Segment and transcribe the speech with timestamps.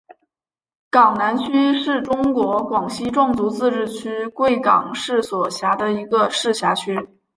[0.89, 7.07] 港南区是中国广西壮族自治区贵港市所辖的一个市辖区。